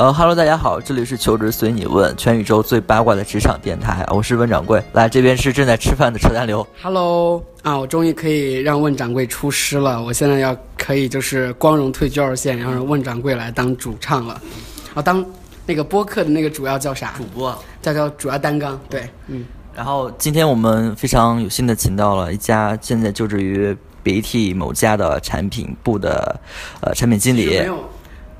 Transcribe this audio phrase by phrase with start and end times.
[0.00, 4.82] 呃哈喽，大家好，这里是求职随你问，全宇宙最八卦的职场电台，我是温掌柜。
[4.94, 6.66] 来，这边是正在吃饭的车丹流。
[6.80, 14.40] Hello，啊，我终于可以让问掌柜出师了，我现在要可以就是光荣退居二线，然后让问掌柜来当主唱了，
[14.94, 15.22] 啊，当
[15.66, 17.12] 那个播客的那个主要叫啥？
[17.18, 17.54] 主播。
[17.82, 19.44] 叫叫主要担纲，对，嗯。
[19.74, 26.40] 然后今天我们非常有幸的请到了一家现在就职于 BAT 某家的产品部的
[26.80, 27.66] 呃产品经理没。
[27.66, 27.78] 有，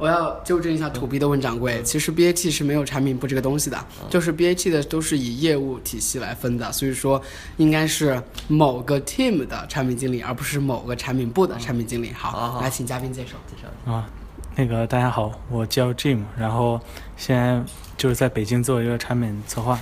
[0.00, 3.78] 我要纠正一下土逼的问掌柜，其实 BAT 是没有产品部这个东西的，
[4.08, 7.20] 就是 BAT 的都是以业务体系来分的，所以说
[7.58, 12.10] 应该是某个 team 的产品经理，而不是某个产品部的产品经理。
[12.14, 13.32] 好，来请嘉宾介绍。
[13.46, 14.08] 介绍啊，
[14.56, 16.80] 那个大家好，我叫 Jim，然后
[17.18, 17.62] 现在
[17.98, 19.78] 就是在北京做一个产品策划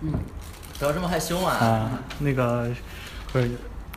[0.00, 0.12] 嗯
[0.80, 1.50] 不要这么害羞嘛。
[1.50, 2.68] 啊，那个
[3.32, 3.48] 不是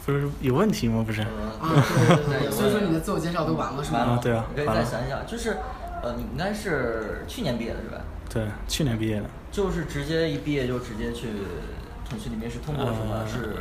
[0.06, 1.04] 不是有问题吗？
[1.06, 1.28] 不是啊，
[1.62, 4.00] 对对对， 所以说你的自我介绍都完了是吗？
[4.00, 5.58] 啊对啊我可以再想一想，就是
[6.02, 8.02] 呃，你应该是去年毕业的是吧？
[8.30, 11.28] 对，去年毕业的，就是直接一毕业就直接去
[12.10, 13.16] 腾讯里面是通过什么？
[13.16, 13.56] 呃是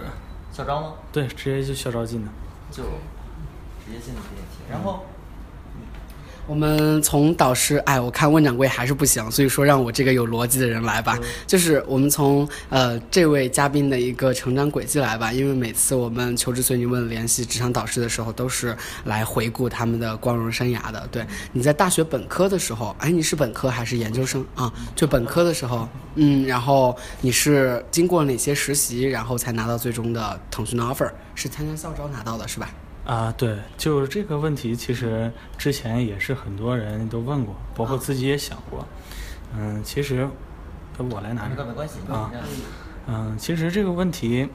[0.52, 0.92] 校招吗？
[1.12, 2.30] 对，直接就校招进的。
[2.70, 2.82] 就
[3.84, 5.04] 直接进的 BAT，然后
[6.46, 11.18] 我们从导师，哎，我看问掌柜还是不行，所以说让我这个有逻辑的人来吧。
[11.46, 21.06] 就是我们从呃这位嘉宾的一个成长轨迹来吧，因为每次我们求职随你问联系职场导师的时候，都是来回顾他们的光荣生涯的。
[21.12, 24.72] 对，你在大学本科的时候，哎，你是本科还是研究生啊？
[24.96, 31.10] 就本科的时候，嗯，然后你是经过哪些实习，然后才拿到最终的腾讯的 offer？
[31.34, 32.68] 是参加校招拿到的是吧？
[33.04, 38.86] 啊，对，就是这个问题，其实之前也是很多人都问过，包括自己也想过。
[39.56, 40.28] 嗯，其实
[40.98, 42.40] 呃我来拿着那个没关系啊嗯。
[43.08, 44.48] 嗯，其实这个问题，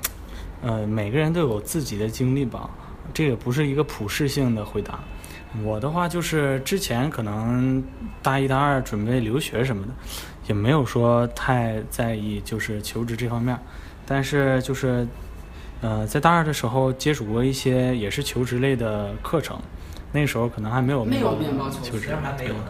[0.61, 2.69] 呃，每个人都有自己的经历吧，
[3.13, 4.99] 这也不是一个普适性的回答。
[5.63, 7.83] 我的话就是之前可能
[8.21, 9.93] 大一大二准备留学什么的，
[10.47, 13.59] 也没有说太在意就是求职这方面，
[14.05, 15.05] 但是就是
[15.81, 19.59] 呃在大二的时候接触过一些也是求职类的课程，
[20.11, 22.63] 那个时候可能还没有没有面面包求职，对还没有呢。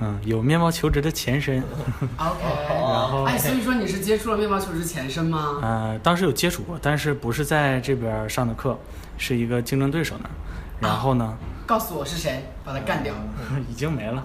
[0.00, 1.62] 嗯，有面包求职的前身。
[2.18, 5.58] OK， 然后哎，所以说你是接触了面包求职前身吗？
[5.62, 8.78] 呃，当时有接触过，但是不是在这边上的课，
[9.16, 10.32] 是一个竞争对手那儿。
[10.80, 13.12] 然后呢，告诉我是谁，把他干掉。
[13.68, 14.22] 已经没了。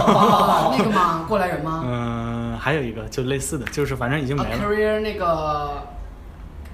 [0.00, 1.26] 哦，那个吗？
[1.28, 1.84] 过来人吗？
[1.86, 4.64] 嗯、还有一个就类似的，就是反正已经啊没了。
[4.64, 5.82] ，career 那个，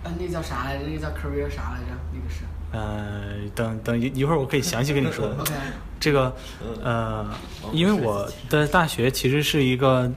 [0.04, 0.84] 呃，那个叫啥来着？
[0.86, 1.96] 那个叫 career 啥来着？
[2.12, 2.44] 那个是。
[2.72, 5.26] 呃，等等一一会儿我可以详细跟你说。
[5.38, 5.52] OK，
[6.00, 6.34] 这个
[6.82, 7.28] 呃，
[7.72, 10.10] 因为我的大学其实是一个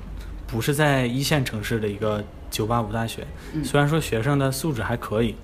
[0.47, 5.35] 不是在一线城市的一个985大学，嗯虽然说学生的素质还可以，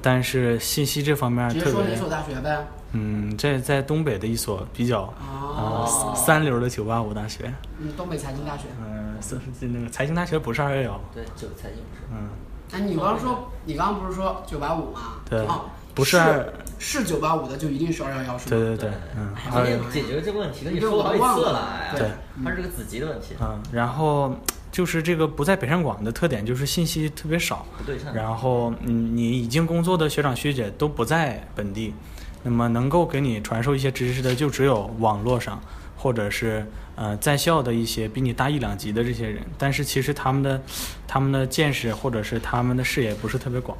[0.00, 2.66] 但是信息这方面特别说哪所大学呗。
[2.92, 7.52] 嗯，这在东北的一所比较哦呃三流的九八五大学。
[7.80, 8.64] 嗯，东北财经大学。
[8.80, 12.02] 嗯，是是那个财经大学不是二幺幺，对，就财经不是。
[12.12, 12.28] 嗯，
[12.72, 15.16] 哎，你刚刚说，你刚刚不是说九八五吗？
[15.28, 18.46] 对哦，不是是九八五的就一定是二幺幺是吗？
[18.48, 22.10] 对对对，嗯，二昨天解决了这个问题，跟你说了好几次了，哎，对，
[22.42, 24.34] 它是个子集的问题，嗯，然后
[24.70, 28.12] 就是这个不在北上广的特点就是信息特别少，不对称。
[28.14, 31.94] 然后嗯，你已经工作的学长学姐都不在本地，
[32.42, 35.60] 那么能够给你传授一些知识的就只有网络上，
[35.96, 40.60] 或者是呃在校的一些比你大一两级的这些人，但是其实他们的
[41.06, 43.76] 他们的见识或者是他们的视野不是特别广。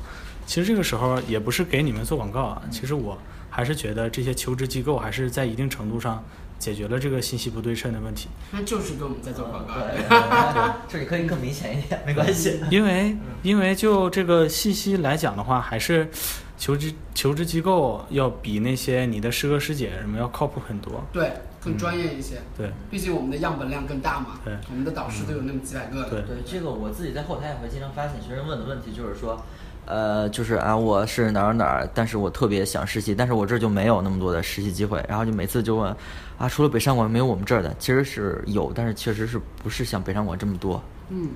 [0.46, 3.16] 其实这个时候也不是给你们做广告啊，其实我
[3.48, 6.22] 还是觉得这些求职机构还是在一定程度上
[6.58, 8.28] 解决了这个信息不对称的问题。
[8.50, 9.74] 那就是给我们在做广告。
[9.86, 12.60] 对，这里可以更明显一点，没关系。
[12.70, 16.10] 因为因为就这个信息来讲的话，还是
[16.58, 21.04] 求职求职机构要比那些你的师哥师姐什么要靠谱很多。
[21.12, 22.40] 对，更专业一些。
[22.56, 24.38] 对毕竟我们的样本量更大嘛。
[24.44, 26.04] 对我们的导师都有那么几百个。
[26.10, 29.40] 对对这个我自己在后台也会经常发现学生问的问题，就是说，
[29.86, 35.94] 呃，就是啊，我是哪儿哪儿，但是我特别想实习，但是我这儿就没有那么多的实习机会，然后就每次就问，
[36.38, 40.82] 啊，除了北上广没有我们这儿的，其实是有，但是确实是不是像北上广这么多。
[41.08, 41.28] 嗯。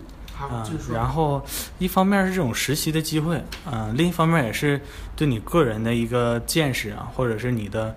[0.92, 1.42] 然后
[1.78, 3.42] 一方面是这种实习的机会，
[3.72, 4.78] 嗯，另一方面也是
[5.16, 7.96] 对你个人的一个见识啊，或者是你的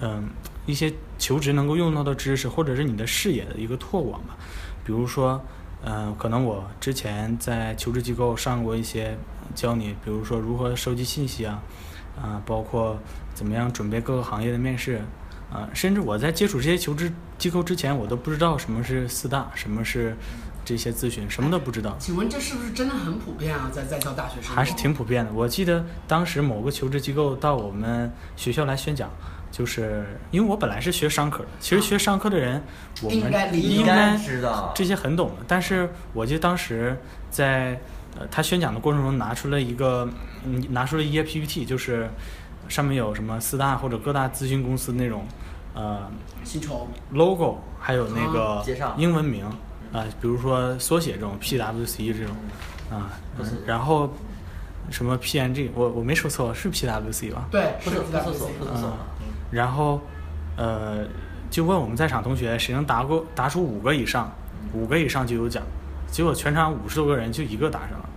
[0.00, 0.30] 嗯
[0.70, 4.36] 一些求职能够用到的知识，或者是你的视野的一个拓广吧。
[4.84, 5.42] 比如说，
[5.84, 9.16] 嗯，可能我之前在求职机构上过一些
[9.54, 11.60] 教你，比如说如何收集信息啊，
[12.16, 12.96] 啊，包括
[13.34, 15.02] 怎么样准备各个行业的面试。
[15.52, 20.16] 啊，甚至我在接触这些求职机构之前，我都不知道什么是四大，什么是
[20.64, 21.96] 这些咨询，什么都不知道。
[21.98, 23.68] 请问这是不是真的很普遍啊？
[23.72, 25.32] 在在校大学生还是挺普遍的。
[25.32, 29.10] 我记得当时某个求职机构到我们学校来宣讲，
[29.60, 32.62] 就是因为我本来是学商科的，其实学商科的人，
[33.02, 35.44] 我们应该理应应该该知道这些很懂的。
[35.46, 36.96] 但是我记得当时
[37.30, 37.78] 在
[38.18, 40.08] 呃他宣讲的过程中拿出了一个，
[40.46, 42.08] 嗯，拿出了一页 PPT，就是
[42.70, 45.26] 上面有什么四大或者各大咨询公司那种
[45.74, 46.10] 呃
[46.42, 48.64] 薪酬 logo，还有那个
[48.96, 49.44] 英文名
[49.92, 52.34] 啊、比如说缩写这种 PWC 这种
[52.90, 53.12] 啊、
[53.66, 54.10] 然后
[54.88, 57.44] 什么 PNG，我我没说错，是 PWC 吧？
[57.50, 58.98] 对，是不是不厕所不厕所嗯，
[59.50, 60.00] 然后
[60.56, 61.04] 呃，
[61.50, 64.32] 就问我们在场同学谁能答过答出五个以上，
[64.72, 65.62] 五个以上就有奖。
[66.10, 68.08] 结果全场五十多个人就一个答上了，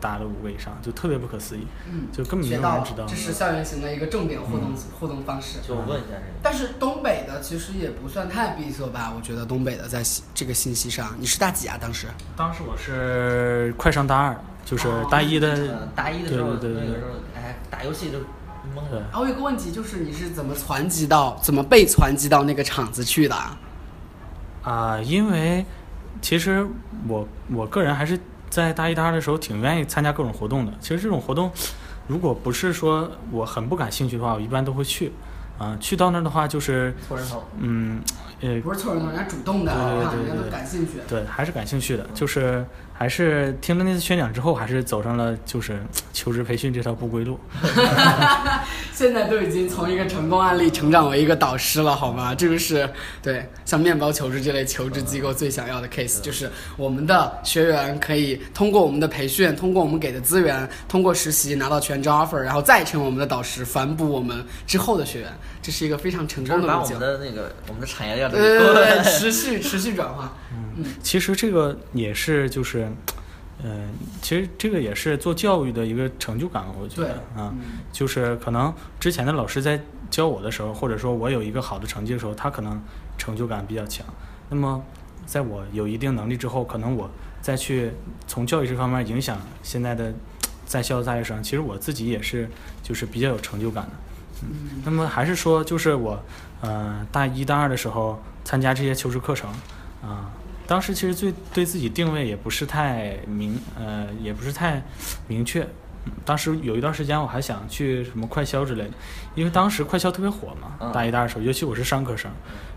[0.00, 3.04] 答了五个以上，就特别不可思议，嗯，就根本没有人知道。
[3.06, 5.58] 这是校园型的一个重点互动、嗯互动方式。
[5.66, 6.22] 就我问一下这个。
[6.42, 9.12] 但是东北的其实也不算太闭塞吧？
[9.16, 11.76] 我觉得东北的在信这个信息上，你是大几啊？
[11.80, 12.06] 当时？
[12.36, 18.18] 当时我是快上大二，就是哦大一的，呃大一的时候，对对对对那个时候，哎，打游戏就
[19.12, 23.58] 啊，我有个问题，就是你是怎么传集到，怎么被传集到那个场子去的啊？
[24.62, 25.64] 啊、因为
[26.20, 26.66] 其实
[27.08, 28.18] 我我个人还是
[28.48, 30.72] 在大一大二的时候挺愿意参加各种活动的。
[30.80, 31.50] 其实这种活动，
[32.06, 35.12] 如果不是说我很不感兴趣的话，我一般都会去。
[35.58, 38.02] 啊、去到那儿的话就是，凑人头，嗯，
[38.40, 40.92] 呃，不是凑人头，人家主动的，对对对啊，人家对都感兴趣。
[41.06, 42.64] 对，还是感兴趣的，就是
[43.00, 45.82] 还是听了那次宣讲之后，还是走上了就是
[46.12, 47.40] 求职培训这条不归路。
[48.92, 52.34] 现在都已经从一个成功案例成长为一个导师了，好吗？
[52.34, 52.86] 这个是
[53.22, 65.32] 对像面包求职这类求职机构最想要的 case，就是我们的学员可以通过我们的培训，通过我们给的资源，通过实习拿到全职 offer，然后再成为我们的导师，反哺我们之后的学员，
[65.62, 67.08] 这是一个非常成功的路径们。
[67.08, 68.30] 的那个我们的产业链
[69.04, 70.34] 持续持续转化。
[71.02, 72.90] 其实这个也是就是，
[73.62, 73.90] 嗯、
[74.22, 77.60] 其实这个也是做教育的一个成就感，我觉得啊，嗯
[77.92, 79.80] 就是可能之前的老师在
[80.10, 82.82] 教我的时候，或者说我有一个好的成绩的时候，他可能
[83.16, 84.06] 成就感比较强。
[84.48, 84.82] 那么
[85.26, 87.08] 在我有一定能力之后，可能我
[87.40, 87.92] 再去
[88.26, 90.12] 从教育这方面影响现在的
[90.66, 92.48] 在校的大学生，其实我自己也是
[92.82, 93.90] 就是比较有成就感的。
[94.42, 96.18] 嗯那么还是说，就是我，
[96.62, 99.50] 呃，大一大二的时候参加这些求职课程，
[100.02, 100.32] 啊、
[100.70, 104.80] 当时其实最对自己定位也不是太明，呃，也不是太
[105.26, 105.64] 明确。
[105.64, 108.90] 嗯当时有一段时间我还想去什么快销之类的，
[109.34, 112.30] 因为当时快销特别火嘛，嗯大一大二的时候，尤其我是商科生，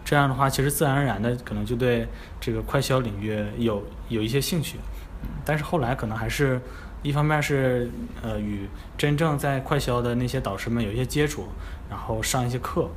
[0.03, 2.07] 这样的话其实自然而然的可能就对
[2.41, 4.77] 这个快销领域有有一些兴趣。
[5.21, 6.59] 嗯但是后来可能还是
[7.03, 7.89] 一方面是
[8.23, 8.67] 呃与
[8.97, 11.47] 真正在快销的那些导师们有一些接触，
[11.91, 12.89] 然后上一些课，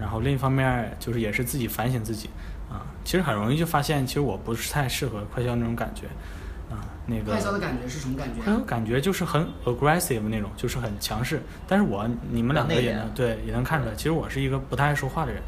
[0.00, 2.28] 然后另一方面就是也是自己反省自己
[2.72, 6.06] 啊，其实很容易就发现其实我不是太适合快销那种感觉
[6.74, 15.42] 啊，那个快销的感觉是什么感觉快销感觉就是很 aggressive 那种，就是很强势，但是我你们两个也能对也能看出来，其实我是一个不太爱说话的人，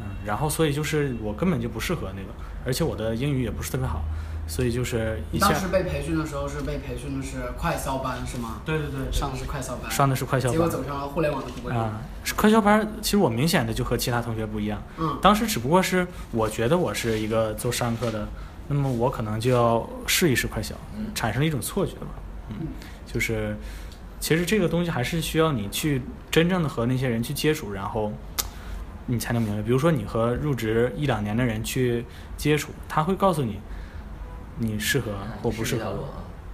[0.00, 2.28] 嗯，然后所以就是我根本就不适合那个，
[2.64, 4.02] 而且我的英语也不是特别好，
[4.46, 8.60] 所以就是一下你当时被培训的时候是被培训的是快销班是吗？
[8.64, 10.52] 对对对上的是快销班，上的是快销班。
[10.52, 11.78] 结果走上了互联网的不归路。
[11.78, 18.28] 啊，是快销班其实我明显的就和其他同学不一样，嗯，当时只不过是我觉得我是一个做商课的，
[18.68, 21.06] 那么我可能就要试一试快销，嗯。
[21.14, 22.08] 产生了一种错觉吧，
[22.50, 22.66] 嗯，
[23.10, 23.56] 就是
[24.20, 28.12] 其实这个东西还是需要你去真正的和那些人去接触，然后
[29.06, 29.62] 你才能明白。
[29.62, 32.04] 比如说你和入职一两年的人去
[32.36, 33.58] 接触，他会告诉你
[34.58, 36.04] 你适合或不适合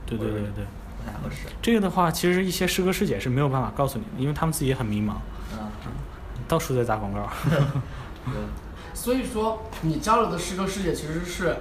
[0.07, 0.64] 对对对对。
[1.02, 1.47] 不太合适。
[1.62, 5.12] 这个的话，其实一些师哥师姐是没有办法告诉你的，因为他们自己也很迷茫，
[5.57, 5.73] 啊，
[6.47, 7.26] 到处在打广告。
[8.26, 8.35] 对
[8.92, 11.57] 所以说你交流的师哥师姐其实是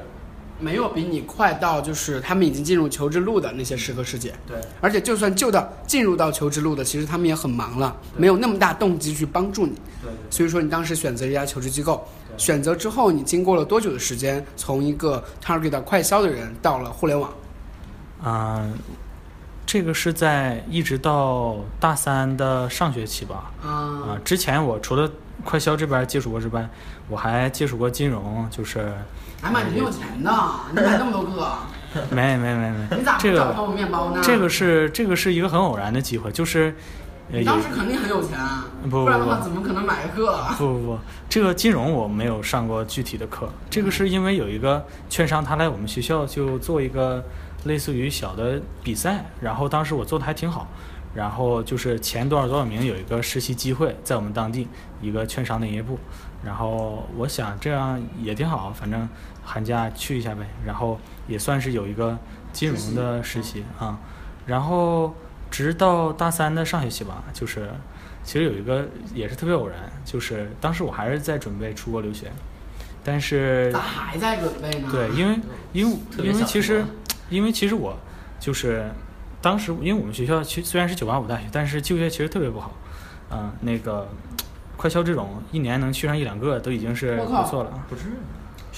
[0.60, 4.34] 没有比你快到，就是他们已经进入求职路的那些师哥师姐。
[4.46, 9.74] 对，而且就算就到进入到求职路的，其实他们也很忙了，没有那么大动机去帮助你。
[10.01, 17.29] 对所以说你当时选择一家求职机构，对选择之后，你经过了多久的时间，从一个 target 到快销的人到了互联网？
[18.25, 18.74] 嗯、
[19.65, 23.51] 这个是在一直到大三的上学期吧。
[23.63, 25.10] 啊、啊，之前我除了
[25.43, 26.67] 快销这边接触过之外，
[27.08, 28.91] 我还接触过金融，就是
[29.41, 30.31] 哎妈，你挺有钱的，
[30.72, 31.53] 你买那么多个，
[32.12, 34.19] 没没没没你咋，不这个找我面包呢？
[34.24, 36.75] 这个是这个是一个很偶然的机会，就是
[37.32, 38.38] 你当时肯定很有钱，
[38.84, 40.36] 不不不然的话怎么可能买个课？
[40.58, 47.24] 不不不，这个金融我没有上过具体的课，这个是因为有一个券商他来我们学校就做一个
[47.66, 50.68] 类似于小的比赛，然后当时我做的还挺好，
[51.14, 54.68] 然后就是前多少多少名有一个实习机会，在我们当地
[55.00, 56.00] 一个券商的营业部，
[56.44, 59.08] 然后我想这样也挺好，反正
[59.44, 62.18] 寒假去一下呗，然后也算是有一个
[62.52, 64.00] 金融的实习啊，
[64.48, 65.14] 然后
[65.50, 67.70] 直到大三的上学期吧，就是
[68.24, 72.32] 其实有一个也是特别偶然，就是当时我还是在准备出国留学，
[73.03, 74.89] 但是咋还在准备呢？
[74.91, 75.39] 对，因为
[75.74, 76.86] 因为因为其实
[77.29, 77.98] 因为其实我
[78.39, 78.89] 就是
[79.41, 82.74] 当时因为我们学校其虽然是九八五大学，但是就业其实特别不好，
[83.32, 84.08] 嗯、那个
[84.77, 87.84] 快销这种一年能去上一两个都已经是不错了。
[87.89, 88.03] 不是，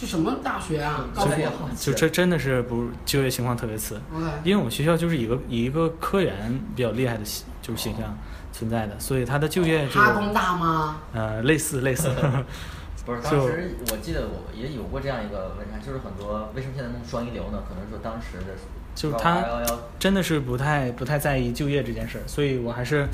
[0.02, 1.06] 是什么大学啊？
[1.14, 4.02] 高特别考好就这真的是不就业情况特别次
[4.44, 7.24] 因为我们学校就是一个以一个科研比较厉害的
[7.62, 8.18] 就是形象
[8.52, 11.02] 存在的，所以他的就业就哈工大吗？
[11.14, 12.10] 呃类似类似，
[13.06, 17.62] 不是，当时我记得我也有过这样一个问题，就是很多为什么现在弄双一流呢？
[17.70, 18.54] 可能说当时的
[18.96, 23.08] 就是他幺幺真的是不太不太在意就业这件事儿，所以我还是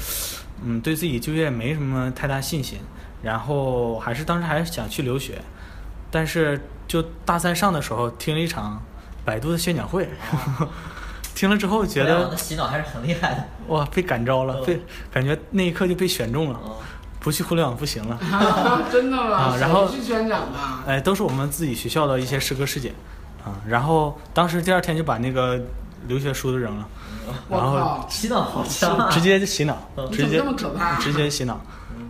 [0.63, 2.79] 嗯对自己就业没什么太大信心，
[3.21, 5.39] 然后还是当时还是想去留学，
[6.09, 8.81] 但是就大三上的时候听了一场
[9.25, 10.09] 百度的宣讲会，
[11.35, 13.43] 听了之后觉得互联网的洗脑还是很厉害的。
[13.67, 16.71] 哇被感召了，嗯被感觉那一刻就被选中了，嗯，
[17.19, 18.17] 不去互联网不行了。
[18.91, 19.35] 真的吗？
[19.37, 20.83] 啊然后去宣讲吧？
[20.87, 22.93] 哎，都是我们自己学校的一些师哥师姐，
[23.43, 25.59] 啊，然后当时第二天就把那个
[26.07, 26.87] 留学书都扔了，
[27.49, 28.05] 我然后！
[28.09, 29.09] 洗脑好强啊！
[29.11, 31.59] 直接就洗脑，嗯直接这么可怕直接洗脑，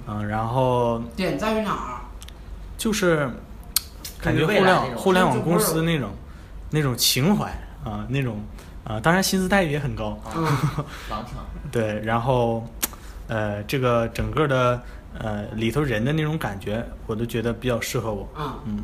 [0.07, 1.97] 嗯，然后点在于哪儿？
[2.77, 3.27] 就是
[4.21, 6.09] 感觉互联网互联网公司那种
[6.69, 7.45] 那种情怀
[7.83, 8.41] 啊，那种
[8.83, 10.47] 啊，当然薪资待遇也很高， 嗯，
[11.71, 12.65] 对，然后
[13.27, 14.81] 呃，这个整个的
[15.19, 18.83] 呃里头人的那种感觉，我都觉得比较适合我，嗯，嗯。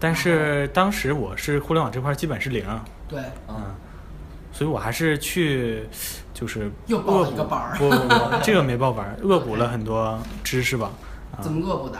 [0.00, 2.64] 但是当时我是互联网这块基本是零，
[3.08, 3.54] 对，嗯，
[4.52, 5.86] 所以我还是去
[6.34, 10.90] 就是又报了恶补一个班儿不不不，这个没报班儿，恶补了很多知识吧。
[11.38, 11.98] 啊怎么恶补的？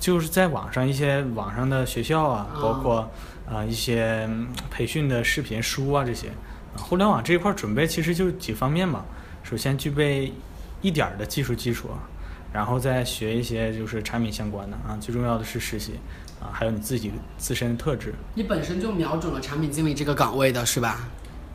[0.00, 3.08] 就是在网上一些网上的学校啊，啊包括
[3.48, 6.28] 啊、一些嗯培训的视频书啊这些，
[6.74, 9.04] 啊互联网这一块儿准备其实就几方面嘛。
[9.42, 10.32] 首先具备
[10.80, 11.88] 一点儿的技术基础，
[12.52, 15.94] 然后再学一些就是产品相关的啊，最重要的是实习
[16.40, 18.14] 啊，还有你自己自身的特质。
[18.34, 21.08] 你本身就瞄准了产品经理这个岗位的是吧？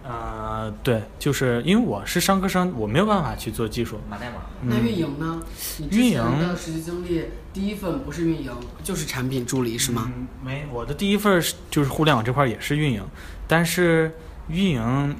[0.08, 4.00] 呃，对，就是因为我是商科生，我没有办法去做技术。
[4.08, 4.36] 码代码。
[4.62, 5.42] 那运营呢？
[5.80, 8.52] 你之运前营的实习经历，第一份不是运营，
[8.84, 10.12] 就是产品助理是吗？
[10.16, 13.04] 嗯没，我的第一份是就是互联网这块也是运营，
[13.48, 14.12] 但是
[14.48, 15.16] 运营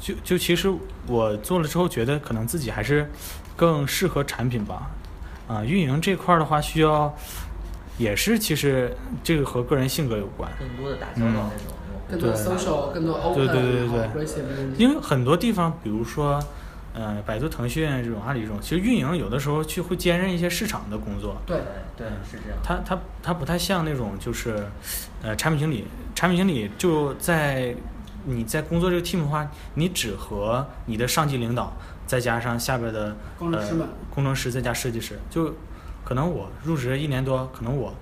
[0.00, 0.68] 就就其实
[1.06, 3.08] 我做了之后，觉得可能自己还是
[3.56, 4.90] 更适合产品吧。
[5.46, 7.14] 啊、运营这块的话，需要
[7.98, 11.76] 也是其实这个和个人性格有关，更多的打交道那种那种
[12.10, 12.40] 更多对。
[12.40, 14.24] social，更多 open，对对对对。
[14.24, 16.42] 对因为很多地方，比如说。
[16.96, 21.58] 呃，百度、腾讯这种、阿里这种，其实运营有的时候去会兼任一些市场的工作，对，
[21.96, 22.58] 对，是这样。
[22.62, 24.64] 他他他不太像那种就是，
[25.20, 27.74] 呃，产品经理，产品经理就在
[28.26, 31.72] 你在工作这个 team 的话，你只和你的上级领导，
[32.06, 33.88] 再加上下边的呃工程师们。
[34.14, 35.52] 工程师再加设计师，就
[36.04, 37.92] 可能我入职一年多，可能我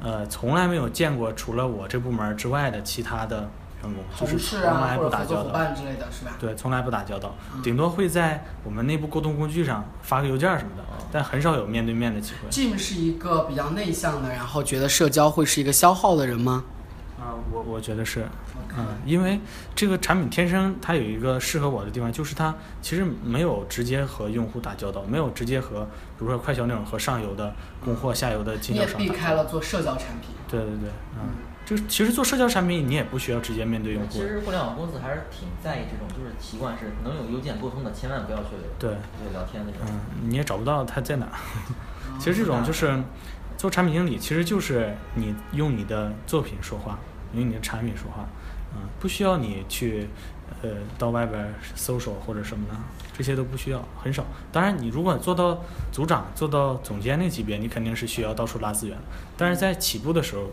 [0.00, 3.48] 呃从来没有见过除了我这部门之外的其他的
[3.82, 5.36] 员工，就是从来不打交道。
[5.36, 6.32] 合作伙伴之类的是吧？
[6.38, 12.50] 对，从来不打交道嗯，顶多会在我们内部沟通工具上发个邮件什么的，但很少有面对面的机会。
[12.50, 16.64] Jim 是一个比较内向的，然后觉得社交会是一个消耗的人吗？
[17.20, 18.24] 啊，我我觉得是，
[18.76, 19.40] 嗯，因为
[19.74, 27.52] 这个产品天生它有一个适合我的地方，就是它其实没有直接和用户打交道，没有直接和比如说快销那种和上游的
[27.84, 29.18] 供货、下游的经你也避销商打交道。
[29.18, 30.30] 开了做社交产品。
[30.48, 31.28] 对对对，嗯，
[31.66, 34.20] 就其实做社交产品，你也不需要直接面对用户其。
[34.20, 39.80] 实互联网公司还是挺在意这种，就是习惯是能有邮件沟通的，千万不要去对对聊天那种。
[39.88, 41.32] 嗯，你也找不到他在哪儿。
[42.18, 42.98] 其实这种就是
[43.58, 46.98] 做产品经理，其实就是你用你的作品说话，
[47.34, 48.26] 用你的产品说话，
[48.72, 50.08] 嗯，不需要你去
[50.62, 52.74] 呃到外边儿搜索或者什么的，
[53.12, 54.24] 这些都不需要，很少。
[54.52, 55.60] 当然，你如果做到
[55.90, 58.96] 组长、做到总监那级别，你肯定是需要到处拉资源，
[59.36, 60.44] 但是在起步的时候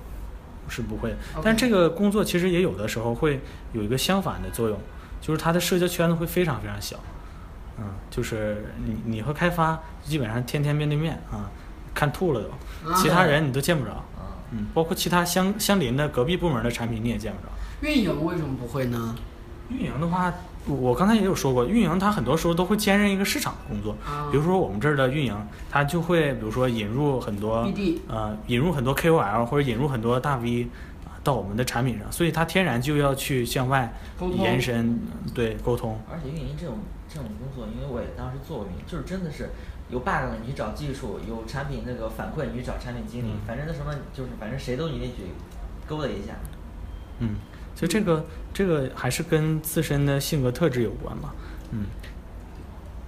[0.68, 1.18] 是不会的。
[1.44, 3.40] 但这个工作其实也有的时候会
[3.72, 4.80] 有一个相反的作用，
[5.22, 6.98] 就是它的社交圈子会非常非常小。
[7.78, 11.52] 嗯，就是你你和开发基本上天天面对面啊，
[11.96, 13.92] 看吐了都，其他人你都见不着。
[13.92, 17.52] 啊，嗯，包括其他相相邻的隔壁部门的产品你也见不着。
[17.82, 19.16] 运营为什么不会呢？
[19.70, 20.32] 运营的话，
[20.68, 23.96] 我我刚才也有说过，运营他很多时候都会兼任一个市场的工作。
[24.06, 25.36] 啊比如说我们这儿的运营，
[25.72, 27.68] 他就会比如说引入很多
[28.08, 30.68] 呃引入很多 KOL 或者引入很多大 V
[31.06, 33.92] 啊到我们的产品上，所以它天然就要去向外
[34.38, 35.00] 延伸
[35.34, 36.00] 对沟通。
[36.12, 36.78] 而且运营这种
[37.10, 39.50] 这种工作，因为我也当时做过运营，就是真的是
[39.90, 40.12] 有 bug
[40.42, 45.32] 你去找技术，有产品那个反馈你去找产品经理，嗯反正那什么就是反正谁都你得去
[45.88, 46.34] 勾搭一下。
[47.20, 47.36] 嗯，
[47.76, 51.32] 所以这个这个还是跟自身的性格特质有关嘛。
[51.72, 51.86] 嗯，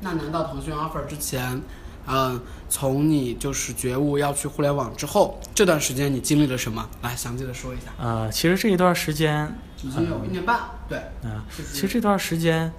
[0.01, 1.61] 那难道腾讯 offer 之前，
[2.07, 6.87] 嗯、从你就是觉悟要去互联网之后，这段时间你经历了什么？
[7.01, 7.91] 来详细的说一下。
[7.99, 9.53] 呃，其实这一段时间，
[9.83, 12.71] 已经有一年半，对，嗯、就是其实这段时间，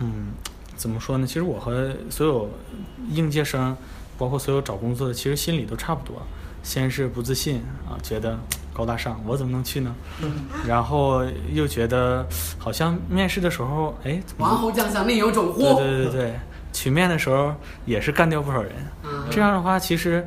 [0.00, 0.32] 嗯，
[0.84, 1.26] 怎么说呢？
[1.26, 2.50] 其实我和所有
[3.08, 3.74] 应届生，
[4.18, 6.20] 包括所有找工作的，其实心里都差不多。
[6.62, 8.38] 先是不自信啊，觉得
[8.70, 9.94] 高大上，我怎么能去呢？
[10.68, 11.24] 然后
[11.54, 12.26] 又觉得
[12.58, 15.62] 好像面试的时候，哎，怎么王侯将相宁有种乎？
[15.62, 16.34] 对对对对，
[16.70, 17.54] 取面的时候
[17.86, 18.72] 也是干掉不少人。
[19.04, 20.22] 嗯这样的话，其实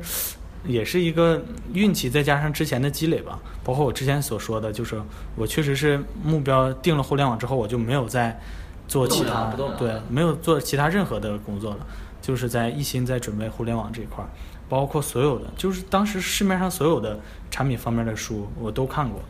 [0.66, 1.40] 也是一个
[1.72, 3.38] 运气，再加上之前的积累吧。
[3.62, 5.00] 包括我之前所说的，就是
[5.36, 8.36] 我确实是目标定了互联网之后，我就没有再
[8.88, 11.86] 做其他不动了不动对，没有做其他任何的工作了，
[12.20, 14.28] 就是在一心在准备互联网这一块儿。
[14.68, 17.18] 包括所有的，就是当时市面上所有的
[17.50, 19.20] 产品方面的书我都看过，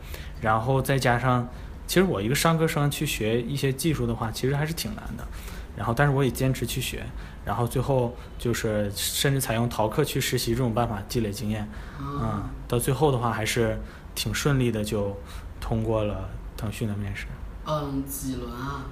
[0.41, 1.49] 然后再加上，
[1.87, 5.25] 其实我一个商科生去学一些技术的话，其实还是挺难的。
[5.77, 7.07] 然后，但是我也坚持去学，
[7.45, 13.79] 然后最后就是甚至采用逃课去实习这种办法积累经验，嗯，到最后的话还是
[14.17, 15.17] 挺顺利的就
[15.61, 17.29] 通过了腾讯的面试。
[17.65, 18.87] 嗯，几轮啊？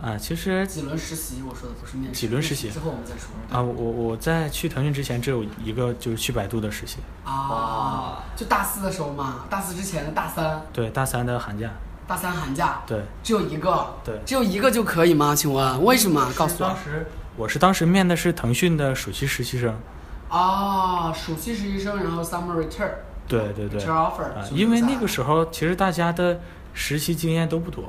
[0.00, 1.42] 啊，其实几轮实习？
[1.42, 2.20] 我说的不是面试。
[2.20, 3.30] 几轮实习之后我们再说。
[3.50, 11.70] 啊，我我在去腾讯之前只有一个就是去百度的实习，啊，就大四的时候嘛，大四之前的大三，对，大三的寒假，
[12.06, 15.34] 大三寒假，对，只有一个，对只有一个就可以吗？
[15.34, 16.30] 请问为什么？
[16.36, 16.76] 告诉我当。
[16.76, 19.76] 时我是当时面的是腾讯的暑期实习生，
[20.28, 22.90] 哦，暑期实习生，然后 summer return，
[23.26, 26.40] 对对对，return offer，啊，因为那个时候其实大家的
[26.72, 27.84] 实习经验都不多，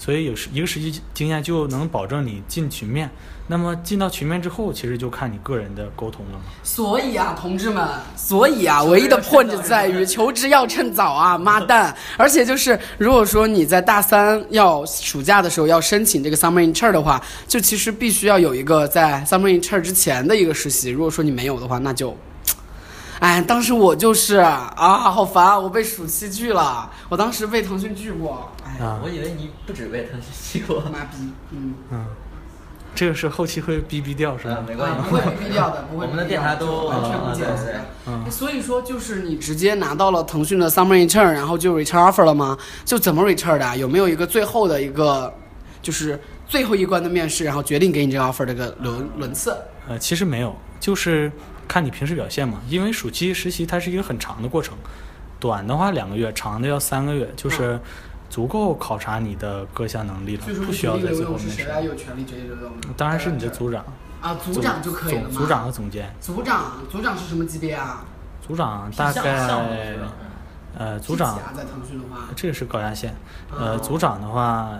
[0.00, 3.10] 所以有时一个实习经验就能保证你进群面。
[3.46, 6.44] 那么进到群面之后，其实就看你个人的沟通了嘛。
[6.62, 11.94] 所以啊，同志们，所以啊，唯一的 point 在于求职要趁早啊，妈蛋！
[12.16, 20.88] 而且就是，如果说你在大三要暑假的时候要申请这个 summer intern 的话，就其实必须要有一个在 summer intern 之前的一个实习。
[20.88, 22.16] 如果说你没有的话，那就。
[23.20, 25.58] 哎，当时我就是啊，好烦啊！
[25.58, 32.06] 我被暑期拒了，我当时被腾讯拒过，哎，啊我以为你不止被腾讯去过，妈逼，嗯，嗯，
[32.94, 34.52] 这个是后期会逼逼掉是吧？
[34.54, 37.26] 啊没关系啊，不会被逼掉的，不会我们的电台都完全不
[38.10, 42.56] 啊所以说，就是你直接拿到了腾讯的 summer intern，然后就 return offer 了吗？
[42.86, 43.76] 就怎么 return 的啊？
[43.76, 45.30] 有没有一个最后的一个，
[45.82, 49.54] 就是最后一关的面试，然后决定给你这个 offer 的一个轮轮次？
[49.88, 51.30] 呃，其实没有，就是
[51.70, 52.60] 看你平时表现嘛。
[52.68, 54.76] 因为暑期实习它是一个很长的过程，
[55.38, 57.78] 短的话两个月，长的要三个月，就是
[58.28, 61.62] 足够考察你的各项能力了不需要在最后面试。
[61.84, 62.72] 有权利决定留用？
[62.96, 63.84] 当然是你的组长，
[64.20, 65.30] 啊，组长就可以了吗？
[65.32, 68.04] 组长和总监，组长，组长是什么级别啊？
[68.44, 69.48] 组长大概？
[70.78, 73.10] 呃，组长机器啊在腾讯的话，这个是高压线，
[73.50, 74.78] 哦呃，组长的话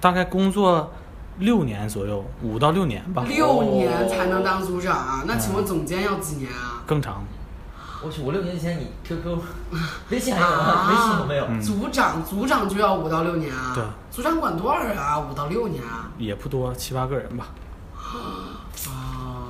[0.00, 0.92] 大概工作
[1.40, 5.24] 六年左右，五到六年吧，六年才能当组长啊？
[5.26, 6.82] 那请问总监要几年啊？
[6.86, 7.24] 更长。
[8.02, 9.38] 我去，五六年前你 QQ、
[10.10, 10.56] 微信还有吗？
[10.56, 11.46] 啊微信有没有？
[11.48, 13.72] 嗯组长，组长就要五到六年啊？
[13.74, 13.84] 对。
[14.10, 15.18] 组长管多少人啊？
[15.18, 16.10] 五到六年啊？
[16.18, 17.48] 也不多，七八个人吧。
[17.94, 18.64] 啊，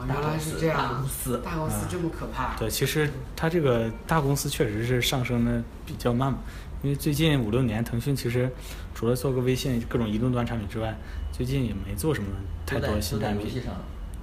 [0.09, 1.07] 大原来是这样大公。
[1.07, 2.57] 司大公司这么可怕。
[2.57, 6.38] 对，其实它这个大公司确实是上升的比较慢嘛，
[6.83, 8.50] 因为最近五六年，腾讯其实
[8.94, 10.96] 除了做个微信各种移动端产品之外，
[11.33, 12.29] 最近也没做什么
[12.66, 13.62] 太多新产品。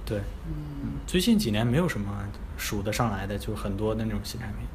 [0.04, 2.10] 对，嗯最近几年没有什么
[2.56, 4.66] 数得上来的，就很多的那种新产品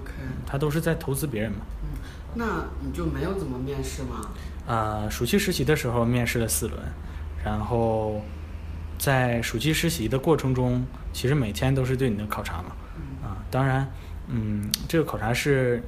[0.00, 0.12] ，，OK，
[0.46, 1.58] 他都是在投资别人嘛。
[1.82, 1.88] 嗯，
[2.34, 4.30] 那你就没有怎么面试吗？
[4.66, 6.80] 啊、暑期实习的时候面试了四轮，
[7.44, 8.22] 然后
[8.98, 12.72] 在暑期实习的过程中，其实每天都是对你的考察嘛。
[13.22, 13.86] 啊，当然，
[14.28, 15.82] 嗯，这个考察是，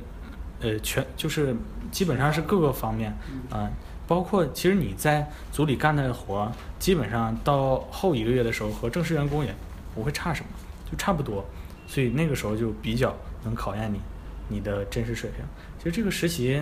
[0.60, 1.56] 呃，全就是
[1.90, 3.16] 基本上是各个方面
[3.50, 3.70] 啊，
[4.10, 9.54] 包括其实你在组里干的活，基本上到后一个月的时候和正式员工也
[9.94, 10.48] 不会差什么，
[10.90, 11.44] 就差不多，
[11.86, 14.00] 所以那个时候就比较能考验你
[14.48, 15.44] 你的真实水平。
[15.78, 16.60] 其实这个实习，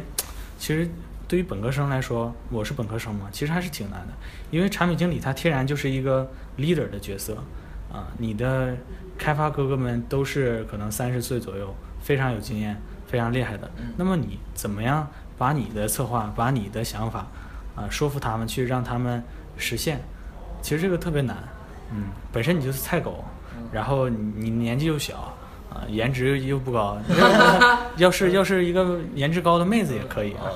[0.59, 0.87] 其实
[1.27, 4.13] 对于本科生来说，我是本科生嘛，其实还是挺难的，
[4.51, 7.43] 因为产品经理他天然就是一个 leader 的角色，
[7.91, 8.77] 啊，你的
[9.17, 13.71] 开发哥哥们都是可能三十岁左右，非常有经验、非常厉害的。
[13.97, 15.09] 那么你怎么样
[15.39, 17.27] 把你的策划、把你的想法
[17.75, 19.23] 啊说服他们去让他们
[19.57, 20.01] 实现？
[20.61, 21.37] 其实这个特别难，
[21.93, 23.25] 嗯，本身你就是菜狗，
[23.73, 25.35] 然后你你年纪又小。
[25.71, 26.97] 啊，颜值又不高，
[27.99, 30.49] 要是要是一个颜值高的妹子也可以啊，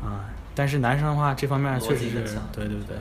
[0.00, 0.24] 啊，
[0.54, 2.96] 但是男生的话，这方面确实是对对对，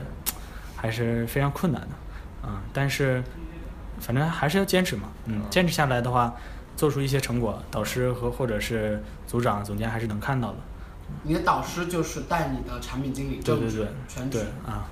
[0.76, 3.24] 还是非常困难的，啊，但是
[4.00, 6.34] 反正还是要坚持嘛，嗯，坚持下来的话，
[6.76, 10.58] 做出一些成果，导师和或者是组长、总监还是能看到的，
[11.24, 14.42] 你的导师就是带你的产品经理，对对对，全职对。
[14.72, 14.88] 啊，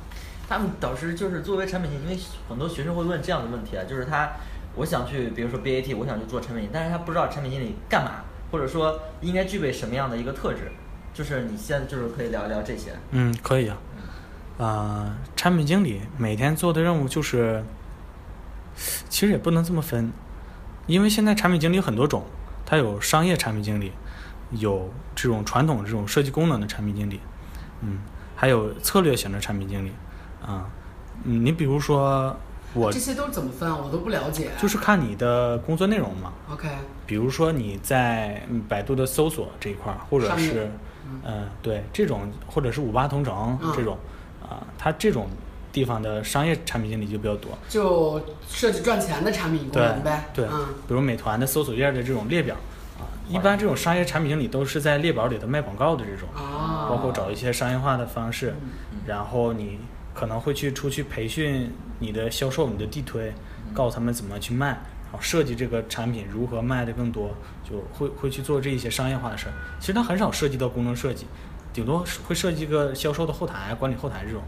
[0.48, 4.32] 他们导师就是作为产品经理，因为很多学生会问这样的问题啊，就是他
[4.76, 10.72] 我想去，比如说 BAT，我想去做产品经理，但是他不知道产品经理干嘛，或者说应该具备什么样的一个特质，
[11.14, 12.92] 就是你现在就是可以聊一聊这些。
[13.12, 13.78] 嗯，可以啊。
[14.58, 17.64] 啊、产品经理每天做的任务就是，
[19.08, 20.12] 其实也不能这么分，
[20.88, 22.26] 因为现在产品经理很多种，
[22.66, 23.92] 他有商业产品经理，
[24.52, 27.20] 有这种传统这种设计功能的产品经理，
[27.82, 28.00] 嗯，
[28.36, 29.92] 还有策略型的产品经理，
[30.46, 30.66] 啊、
[31.24, 32.36] 嗯，你比如说
[32.74, 33.78] 我这些都是怎么分啊？
[33.84, 34.52] 我都不了解。
[34.62, 36.68] 就是看你的工作内容嘛，OK，
[37.06, 40.70] 比如说你在嗯百度的搜索这一块儿，或者是
[41.26, 43.98] 嗯、对这种，或者是五八同城嗯这种
[44.42, 45.28] 啊、它这种
[45.74, 47.52] 地方的商业产品经理就比较多。
[47.70, 50.30] 就设计赚钱的产品功对能呗。
[50.34, 52.60] 对，嗯，比如美团的搜索页的这种列表啊，
[53.30, 58.54] 一般这种商业产品经理都是在列表里头卖广告的这种，啊，包括找一些商业化的方式，
[58.92, 59.80] 嗯然后你
[60.14, 63.34] 可能会去出去培训你的销售、你的地推，
[63.74, 67.30] 告诉他们怎么去卖，然后设计这个产品如何卖的更多，
[67.64, 69.54] 就会会去做这一些商业化的事儿。
[69.80, 71.26] 其实他很少涉及到功能设计，
[71.72, 74.42] 顶多会设计一个销售的后台、管理后台这种，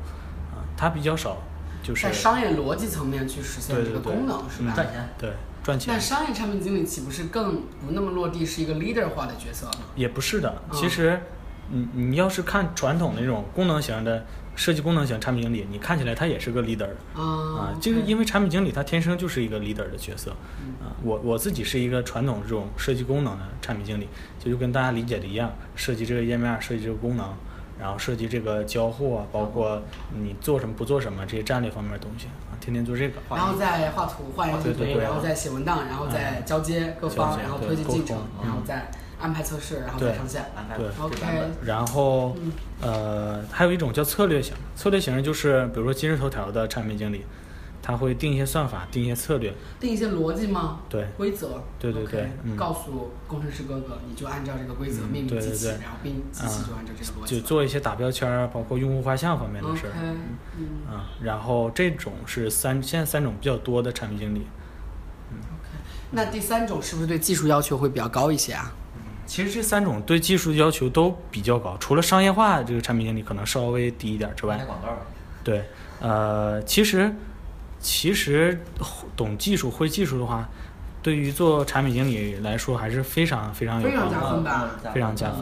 [0.52, 1.38] 啊，他比较少，
[1.84, 4.74] 就是在商业逻辑层面去实现这个功能是吧？
[4.74, 5.32] 赚钱对
[5.64, 6.00] 赚钱那。
[6.00, 9.74] 商业产品经理岂不是更不那么落地，是一个 leader 化的角色吗？
[9.96, 11.22] 也不是的，嗯其实
[11.72, 20.92] 你你要是看传统的那种功能型的设计功能型产品经理，你看起来他也是个 leader 啊啊，这个因为产品经理他天生就是一个 leader 的角色嗯啊。
[21.04, 24.08] 我我自己是一个传统这种设计功能的产品经理，
[24.40, 27.34] 就就跟大家理解的一样，设计这个页面，设计这个功能，
[27.80, 29.82] 然后设计这个交互啊，包括
[30.14, 33.20] 你做什么不做什么这些战略方面的东西啊，天天做这个。
[33.30, 40.42] 然后再画图、画原型图对对，然后再写文档，然后再交接各方，然后推进进程然后再安排测试，然后再上线。
[40.56, 40.88] 安排对。
[41.66, 42.52] 然后嗯，
[42.82, 47.26] 呃，还有一种叫策略型，策略型就是比如说今日头条的产品经理，
[47.92, 50.82] 他会定一些算法，定一些策略，定一些逻辑吗？
[50.88, 51.62] 对规则。
[51.80, 57.48] 对对对嗯告诉工程师哥哥，你就按照这个规则嗯命令机器，对对对然后并机器啊就按照这个逻辑就。
[57.48, 59.94] 做一些打标签儿，包括用户画像方面的事儿。
[60.04, 64.40] 嗯啊，然后这种是三现在三种比较多的产品经理。
[65.32, 65.70] ，OK。
[66.12, 68.72] 那第三种是不是对技术要求会比较高一些啊？
[69.26, 74.88] 其实这三种对技术要求都比较高，除了商业化这个产品经理可能稍微低一点之外拍，广告，
[75.44, 75.64] 对，
[76.02, 77.14] 呃，其实
[77.80, 78.62] 其实
[79.16, 80.48] 懂技术、会技术的话，
[81.02, 85.42] 对于做产品经理来说还是非常非常有非常帮助的，加分吧嗯非常加分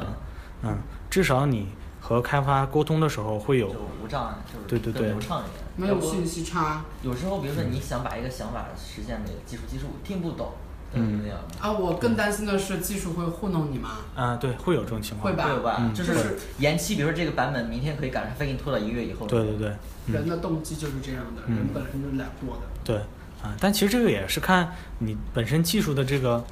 [0.62, 0.70] 嗯。
[0.72, 0.78] 嗯，
[1.10, 1.68] 至少你
[2.00, 5.64] 和开发沟通的时候会有就无障碍，就是对对对流畅一点。
[5.76, 10.52] 没有信息差有时候，比如说你想把一个想法实现给技术，技术听不懂，
[10.92, 11.38] 对嗯那样。
[11.60, 11.72] 啊！
[11.72, 13.98] 我更担心的是技术会糊弄你吗？
[14.16, 15.32] 啊、对，会有这种情况。
[15.32, 15.78] 会吧会有吧？
[15.80, 19.28] 嗯就是延期，比如说这个版本明天可以赶上，非给你拖到一个月以后。
[19.28, 19.80] 对对对，嗯
[20.12, 22.68] 人的动机就是这样的，嗯人本身就是懒惰的。
[22.84, 22.98] 对，
[23.42, 26.44] 啊，但其实这个也是看你本身技术的这个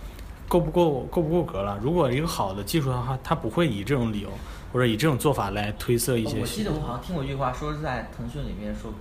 [0.47, 1.79] 够不够够不够格了。
[1.81, 4.29] 如果一个好的技术的话，他不会以这种理由
[4.71, 8.93] 或者以这种做法来推测一些我记得我好像听过一句话，说是在腾讯里面说，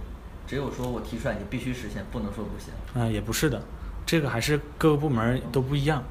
[0.47, 2.73] 只有说我提出来你必须实现，不能说不行。
[3.03, 3.61] 啊、也不是的，
[4.07, 6.03] 这个还是各个部门儿都不一样。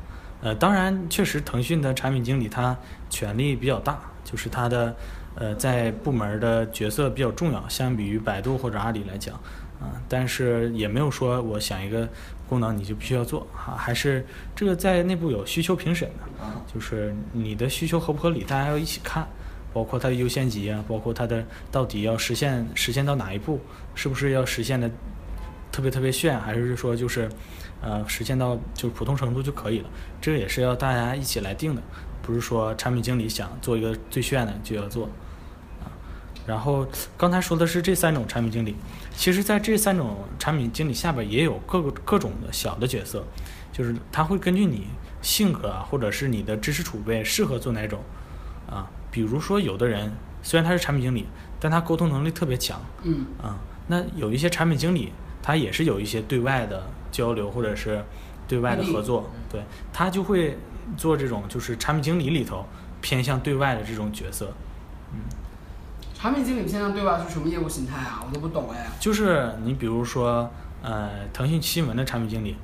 [0.41, 2.75] 呃，当然，确实腾讯的产品经理他
[3.09, 4.93] 权力比较大，就是他的
[5.35, 9.35] 呃在部门的角色比较重要，相比于百度或者阿里来讲，
[9.79, 12.07] 啊、但是也没有说我想一个
[12.47, 19.27] 功能你就必须要做啊，还是这个在内部有需求评审的，啊，就是你的需求合不合理，大家要一起看，
[19.73, 23.59] 包括它的优先级啊，包括它的到底要实现实现到哪一步，
[23.95, 24.89] 是不是要实现的
[25.71, 27.27] 特别特别炫，还是说就是
[27.81, 29.89] 呃实现到就是普通程度就可以了？
[30.21, 31.81] 这个也是要大家一起来定的，
[32.21, 35.09] 不是说产品经理想做一个最炫的就要做。
[36.45, 38.75] 啊，然后刚才说的是这三种产品经理，
[39.15, 43.25] 其实在这三种产品经理下边也有各个各种的小的角色，
[43.71, 44.87] 就是他会根据你
[45.21, 48.01] 性格啊，或者是你的知识储备适合做哪种
[48.69, 48.89] 啊。
[49.09, 51.27] 比如说有的人虽然他是产品经理，
[51.59, 53.59] 但他沟通能力特别强嗯，啊。
[53.87, 58.03] 那有一些产品经理，他也是有一些对外的交流或者是
[58.47, 60.57] 对外的合作，对他就会
[60.97, 62.65] 做这种就是产品经理里头
[63.01, 64.53] 偏向对外的这种角色。
[66.23, 68.23] 产品经理现在对外是什么业务形态啊？
[68.25, 68.89] 我都不懂哎。
[68.97, 70.49] 就是你比如说，
[70.81, 72.55] 呃，腾讯新闻的产品经理，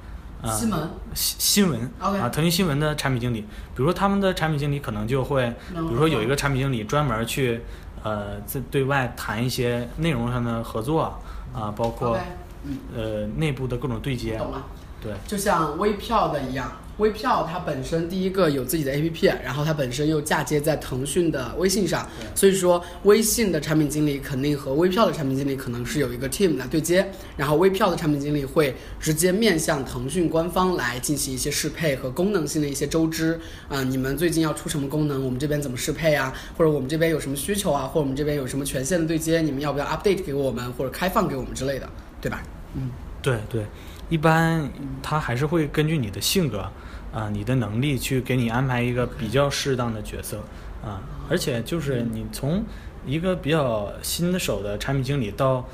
[0.42, 0.90] 呃、新闻？
[1.14, 7.60] 新新闻啊，腾讯新闻的产品经理，比如说他们的产品经理可能就会，比如说有一个产品经理专门去，
[8.02, 11.20] 呃，在对外谈一些内容上的合作
[11.54, 12.18] 啊，包括
[12.64, 14.64] 嗯，呃内部的各种对接，懂了。
[15.02, 15.12] 对。
[15.28, 42.44] 就像微票的一样，微票它本身第一个有自己的 APP，然后它本身又嫁接在腾讯的微信上，所以说微信的产品经理肯定和微票的产品经理可能是有一个 team 来对接，然后微票的产品经理会直接面向腾讯官方来进行一些适配和功能性的一些周知啊、你们最近要出什么功能，我们这边怎么适配啊，或者我们这边有什么需求啊，或者我们这边有什么权限的对接，你们要不要 update 给我们，或者开放给我们之类的，对吧？
[42.76, 42.90] 嗯。
[43.22, 43.66] 对对，
[44.08, 44.72] 一般
[45.04, 46.66] 他还是会根据你的性格
[47.12, 50.38] 啊、你的能力去给你安排一个比较适当的角色
[50.84, 52.64] 啊、而且就是你从
[53.06, 55.68] 一个比较新手的产品经理到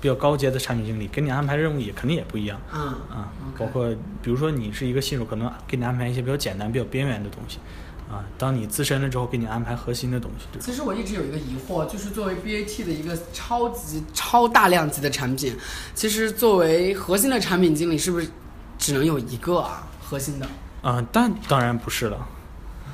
[0.00, 3.88] 比较高阶的产品经理，给你安排任务也肯定也不一样嗯啊、OK 包括
[4.22, 7.58] 比如说你是一个新手，可能给你安排一些比较简单、比较边缘的东西
[8.10, 10.46] 啊、当你资深了之后，给你安排核心的东西。
[10.60, 15.56] 其实我一直有一个疑惑，就是作为 BAT 的一个超级超大量级的产品，
[15.94, 18.28] 其实作为核心的产品经理，是不是
[18.78, 19.88] 只能有一个啊？
[20.00, 20.46] 核心的
[20.84, 22.18] 啊、但当然不是了，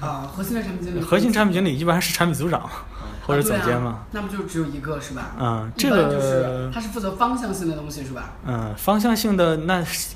[0.01, 2.69] 啊，核心的产品经理，核心产品经理一般是产品组长
[3.27, 4.07] 或者总监嘛啊啊。
[4.13, 5.33] 那不就只有一个是吧？
[5.39, 8.31] 嗯，这个就是个他是负责方向性的东西是吧？
[8.47, 10.15] 嗯，方向性的那是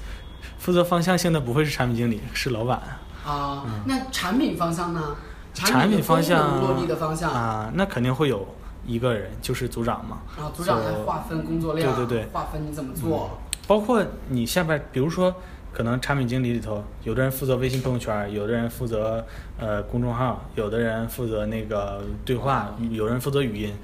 [0.58, 2.80] 负责方向性的不会是产品经理，是老板。
[3.26, 5.00] 啊，那产品方向呢？
[5.08, 5.16] 嗯
[5.54, 8.44] 产品品方向的功能落地的方向，啊，那肯定会有
[8.84, 10.18] 一个人，就是组长嘛。
[10.36, 13.38] 然后组长来划分工作量，对对对划分你怎么做。
[13.64, 15.32] 包括你下边，比如说，
[15.74, 19.26] 可能产品经理里头，有的人负责微信朋友圈，有的人负责
[19.58, 23.74] 呃公众号，有的人负责那个对话，有人负责语音。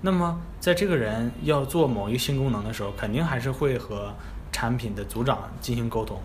[0.00, 4.14] 那么在这个人要做某一个新功能的时候，肯定还是会和
[4.52, 6.18] 产品的组长进行沟通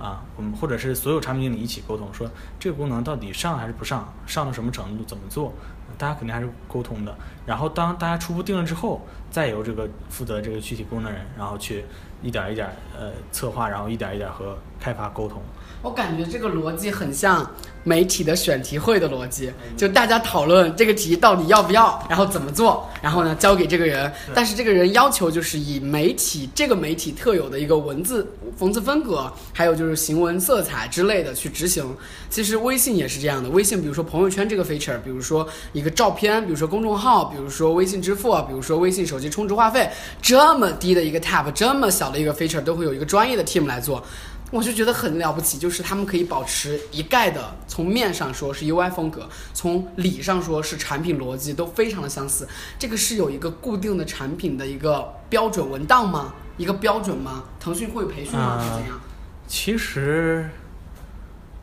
[0.00, 5.52] 啊，我们或者是所有产品经理一起沟通，说这个功能到底上还是不上，上到什么程度，怎么做，
[5.98, 7.14] 大家肯定还是沟通的。
[7.44, 11.84] 然后当大家初步定了之后，再由这个负责这个具体功能人，然后去
[12.22, 15.40] 一点儿一点儿呃策划，然后一点儿一点儿和开发沟通。
[15.82, 17.50] 我感觉这个逻辑很像
[17.84, 31.96] 媒体的选题会的逻辑，就大家讨论这个题到底要不要，然后怎么做，然后呢交给这个人，但是这个人要求就是以媒体这个媒体特有的一个文字文字风格，还有就是行文色彩之类的去执行。
[32.28, 44.04] 其实微信也是这样的，微信比如说朋友圈这个 feature，比如说一个照片，比如说公众号，比如说微信支付啊，比如说微信手机充值话费，这么低的一个 tab，这么小的一个 feature，都会有一个专业的 team 来做。
[44.50, 52.48] 我就觉得很了不起，就是他们可以保持一概的，从面上说是 UI 风格，从理上说是产品逻辑，都非常的相似。
[52.76, 56.34] 这个是有一个固定的产品的一个标准文档吗？
[56.56, 57.44] 一个标准吗？
[57.60, 58.60] 腾讯会有培训吗？
[58.60, 59.00] 是怎样？
[59.46, 60.50] 其实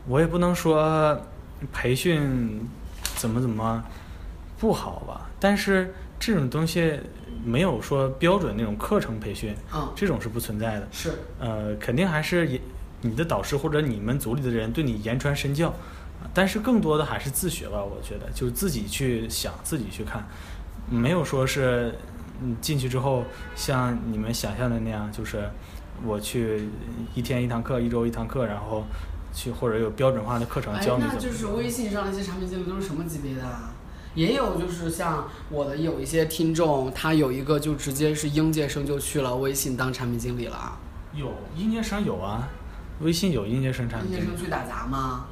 [0.07, 1.21] 我也不能说
[1.73, 2.69] 培训
[3.17, 3.83] 怎么怎么
[4.57, 6.97] 不好吧，但是这种东西
[7.47, 10.87] 没有说标准那种课程培训，嗯，这种是不存在的。
[10.91, 12.59] 是呃，肯定还是也
[13.01, 17.81] 你的导师或者你们组里的人对你言传身教，啊但是更多的还是自学吧。
[17.81, 20.27] 我觉得就是自己去想，自己去看，
[20.89, 21.95] 没有说是
[22.41, 23.23] 嗯进去之后
[23.55, 25.49] 像你们想象的那样，就是
[26.05, 26.67] 我去
[27.15, 28.83] 一天一堂课，一周一堂课，然后
[29.33, 33.73] 去或者有标准化的课程哎教，你怎么就是微信上那些产品经理都是什么级别的啊？
[34.17, 40.75] 也有就是像我的有一些听众，他有一个就直接是应届生就去了微信当产品经理了啊。
[41.13, 42.49] 有应届生有啊，
[43.01, 44.25] 微信有应届生产品经理。
[44.25, 45.27] 届生去打杂吗？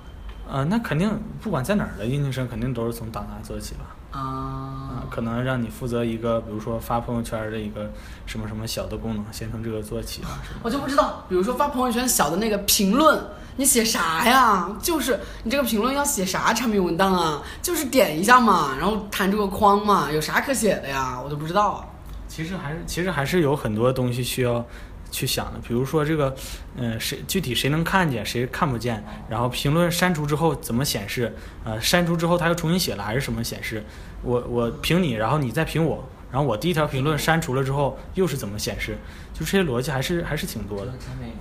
[0.50, 3.86] 呃，那肯定不管在哪儿的应届生，肯定都是从打杂做起吧。
[4.12, 7.92] 啊啊，，可能让你负责一个，比如说发朋友圈的一个
[8.26, 10.22] 什么什么小的功能，先从这个做起？
[10.64, 13.22] 我就不知道，比如说发朋友圈小的那个评论，
[13.58, 14.70] 你写啥呀？
[14.82, 17.42] 就是你这个评论要写啥产品文档啊？
[17.62, 21.20] 就是点一下嘛，然后弹这个框嘛，有啥可写的呀？
[21.22, 21.86] 我都不知道啊。
[22.28, 24.66] 其实还是其实还是有很多东西需要
[25.12, 26.36] 去想的，比如说这个，
[26.76, 33.84] 嗯、谁具体谁能看见，谁看不见，然后评论删除之后怎么显示，呃，删除之后他又重新写了还是什么显示？
[34.22, 38.98] 我我评你，然后你再评我，然后我第一条评论删除了之后又是怎么显示？
[39.34, 40.94] 就这些逻辑还是还是挺多的。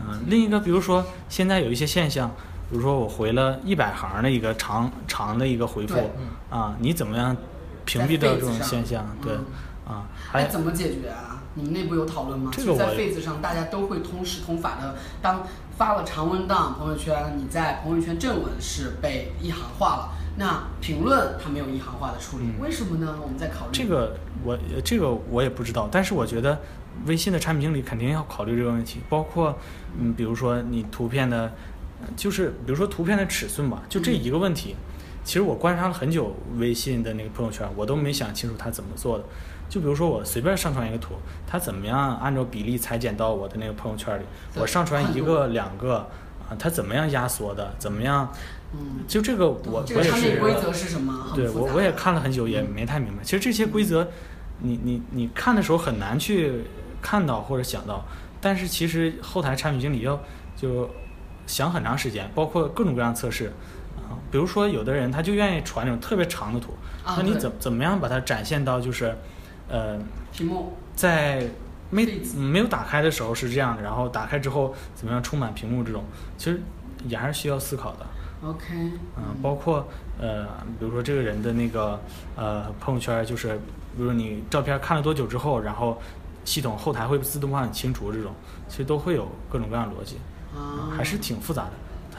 [0.06, 2.28] 嗯，另一个比如说现在有一些现象，
[2.70, 6.10] 比如说我回了一百行的一个长长的一个回复对
[6.50, 7.36] 啊，你怎么样
[7.84, 9.04] 屏蔽掉这种现象？
[9.22, 11.42] 对嗯啊，哎，还怎么解决啊？
[11.54, 12.50] 你们内部有讨论吗？
[12.52, 14.96] 这个就在 Face 上，大家都会通识通法的。
[15.22, 23.16] 当发了长文档朋友圈，你在朋友圈正文是被一行化了，那评论它没有一行化的处理，嗯为什么呢？
[23.22, 26.58] 我们在考虑这个我呃这个我也不知道，但是我觉得
[27.06, 29.56] 微信的产品经理肯定要考虑这个问题，包括
[29.98, 31.52] 嗯，比如说你图片的，
[32.00, 34.76] 呃就是比如说图片的尺寸吧，就这一个问题，
[35.24, 39.24] 其实我观察了很久微信的那个朋友圈，我都没想清楚他怎么做的。
[39.68, 41.14] 就比如说我随便上传一个图，
[41.46, 44.24] 它怎么样按照比例裁剪到我的那个朋友圈里？
[44.54, 46.06] 我上传一个、两个
[46.48, 48.30] 啊，它怎么样压缩的，怎么样，
[48.72, 51.32] 嗯，就这个我我也是规则是什么？
[51.34, 53.22] 对我我也看了很久，也没太明白。
[53.22, 54.06] 其实这些规则，
[54.60, 56.64] 你你你看的时候很难去
[57.00, 58.04] 看到或者想到，
[58.40, 60.20] 但是其实后台产品经理要
[60.56, 60.88] 就
[61.46, 63.46] 想很长时间，包括各种各样的测试
[63.96, 64.12] 啊。
[64.30, 66.74] 比如说有的人他就愿意传那种特别长的图，
[67.04, 69.16] 啊那你对怎怎么样把它展现到就是，
[69.68, 69.98] 呃，
[70.32, 71.48] 屏幕在
[71.90, 76.04] 没没有打开的时候是这样的，然后打开之后怎么样充满屏幕这种，
[76.36, 76.60] 其实
[77.06, 78.06] 也还是需要思考的。
[78.42, 78.74] OK，
[79.16, 79.88] 嗯，包括
[80.20, 80.44] 呃，
[80.78, 81.98] 比如说这个人的那个
[82.36, 83.54] 呃朋友圈，就是
[83.96, 85.98] 比如说你照片看了多久之后，然后
[86.44, 88.34] 系统后台会自动帮你清除这种，
[88.68, 90.16] 其实都会有各种各样的逻辑，
[90.54, 91.72] 啊，还是挺复杂的。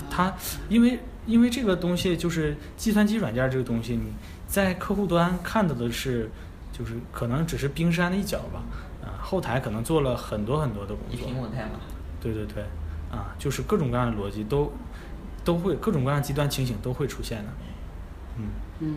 [0.09, 0.33] 它它
[0.67, 4.11] 因为因为这个东西就是计算机软件这个东西，你
[4.47, 6.31] 在客户端看到的是
[6.77, 8.61] 就是可能只是冰山的一角吧，
[9.01, 11.47] 啊、后台可能做了很多很多的工作。
[12.21, 12.63] 对对对，
[13.11, 14.73] 啊，就是各种各样的逻辑都
[15.43, 17.45] 都会各种各样的极端情形都会出现的。
[18.37, 18.45] 嗯，
[18.79, 18.95] 嗯，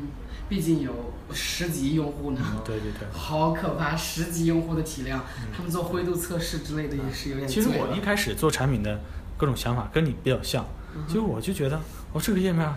[0.48, 0.92] 毕竟有
[1.32, 2.40] 十级用户呢。
[2.64, 3.06] 对对对。
[3.12, 3.94] 好可怕！
[3.94, 5.22] 十级用户的体量，
[5.56, 8.98] 他们做灰度测试之类的也是有点其实我一开始做产品的
[9.36, 10.64] 各种想法跟你比较像，
[11.06, 11.78] 就是我就觉得，
[12.12, 12.68] 哦，这个页面，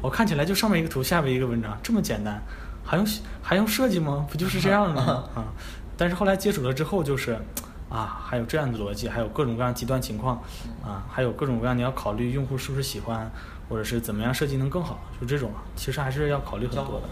[0.00, 2.40] 我看起来就上面一个图，下面一个文章，这么简单，
[2.88, 3.06] 还用
[3.42, 4.26] 还用设计吗？
[4.30, 5.24] 不就是这样的吗？
[5.36, 5.44] 啊！
[5.94, 7.38] 但是后来接触了之后，就是，
[7.90, 10.42] 啊，还有这样的逻辑，还有各种各样极端情况，
[10.82, 13.30] 啊，还有各种各样你要考虑用户是不是喜欢，
[13.68, 17.08] 或者是怎么样设计能更好，就这种，其实还是要考虑很多的。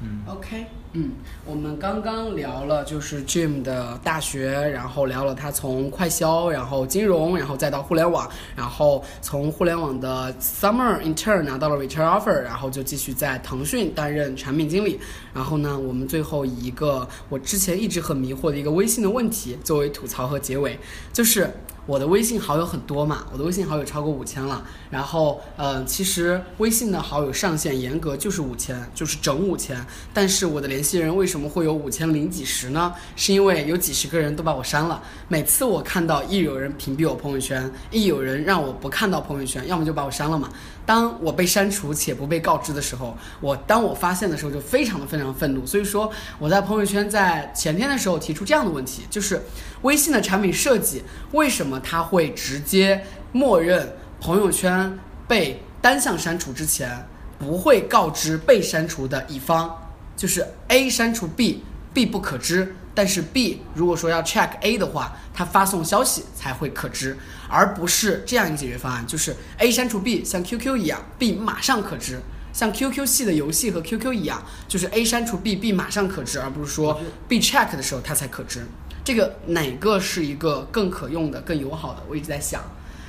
[0.00, 1.10] 嗯 OK，嗯，
[1.44, 15.00] 我们刚刚聊了就是 Jim 的大学，然后聊了他从快销，然后金融，然后再到互联网，然后从互联网的 Summer Intern 拿到了 Return Offer，然后就继续在腾讯担任产品经理。
[15.34, 20.78] 然后呢，我们最后以一个我之前一直很迷惑的一个微信的问题作为吐槽和结尾，
[21.12, 21.50] 就是
[21.86, 24.64] 我的微信好友很多嘛，我的微信好友超过五千了。
[24.90, 29.84] 然后，呃，其实微信的好友上限严格就是五千，就是整五千。
[30.12, 32.94] 但是我的联系人为什么会有五千零几十呢？
[33.16, 35.02] 是因为有几十个人都把我删了。
[35.26, 40.50] 每次我看到一有人屏蔽我朋友圈，一有人让我不看到朋友圈，要么就把我删了嘛。
[40.84, 45.64] 当我被删除且不被告知的时候，我当我发现的时候就非常的非常愤怒。
[45.64, 49.42] 所以说我在朋友圈在前天的时候提出这样的问题，就是
[49.80, 57.06] 微信的产品设计为什么它会直接默认朋友圈被单向删除之前
[57.38, 59.83] 不会告知被删除的一方，
[60.16, 62.74] 就是 A 删除 B，B 不可知。
[62.96, 67.16] 但是 B 如果说要 check A 的话，它发送消息才会可知，
[67.48, 72.20] 而不是这样一个解决方案，就是 A 删除 B 像 QQ 一样，B 马上可知。
[72.52, 78.64] 像 QQ 系的游戏和 QQ 一样，就是 A 删除 B，B 马上可知，而不是说 B check 的时候它才可知。
[79.02, 82.02] 这个哪个是一个更可用的、更友好的？
[82.08, 82.62] 我一直在想。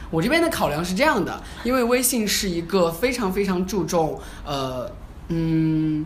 [0.09, 4.91] 我这边的考量是这样的，因为微信是一个非常非常注重呃
[5.27, 6.03] 嗯，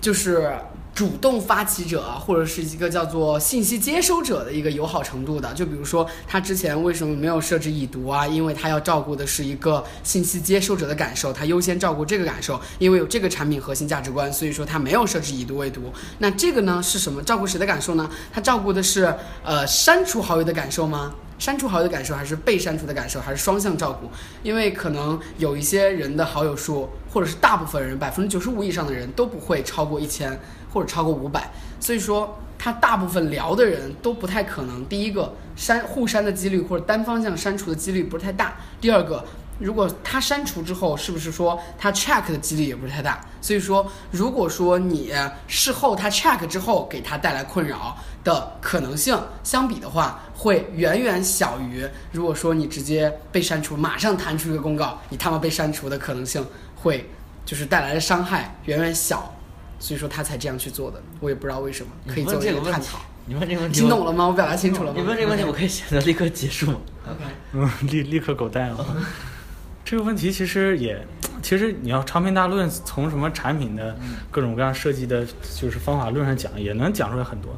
[0.00, 0.52] 就是
[0.94, 5.52] 主动发起者或者是一个叫做信息接收者的一个友好程度的。
[5.52, 8.26] 就比如说，他之前为什么没有设置已读啊？
[8.26, 15.92] 因为他要照顾的是一个信息接收者的感受，他优先照顾这个感受，因为有这个产品核心价值观，所以说他没有设置已读未读。
[16.18, 17.22] 那这个呢是什么？
[17.22, 18.08] 照顾谁的感受呢？
[18.32, 21.12] 他照顾的是呃删除好友的感受吗？
[21.38, 24.08] 删除好友的感受，还是被删除的感受，还是双向照顾？
[24.42, 30.38] 因为可能有一些人的好友数，或者是大部分人，百分之九十五以上的人都不会超过一千，
[30.72, 31.50] 或者超过五百。
[31.78, 34.84] 所以说，他大部分聊的人都不太可能。
[34.86, 38.56] 第一个，删互删的几率或者单方向删除的几率不是太大。
[38.80, 39.22] 第二个，
[39.58, 43.20] 如果他删除之后，是不是说他 check 的几率也不是太大？
[43.40, 45.12] 所以说，如果说你
[45.46, 57.08] 事后他 check 之后给他带来困扰的可能性相比的话，会远远小于如果说你直接被删除，马上弹出一个公告，你他妈被删除的可能性会
[57.44, 59.34] 就是带来的伤害远远小，
[59.78, 61.00] 所以说他才这样去做的。
[61.20, 64.26] 我也不知道为什么，可以做一个探讨。，你问这个问题，听懂了吗？
[64.26, 65.00] 我表达清楚了吗？
[65.00, 66.72] 你问这个问题，我可以选择立刻结束。
[67.06, 68.86] OK，嗯，立立刻狗带了。
[69.86, 71.00] 这个问题其实也，
[71.40, 73.96] 其实你要长篇大论，从什么产品的
[74.32, 75.24] 各种各样设计的，
[75.56, 77.56] 就是方法论上讲，也能讲出来很多。